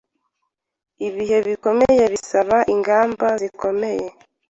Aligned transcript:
Ibihe 1.07 1.37
bikomeye 1.47 2.03
bisaba 2.13 2.57
ingamba 2.73 3.27
zikomeye. 3.41 4.07